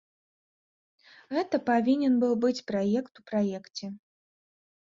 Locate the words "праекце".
3.31-3.85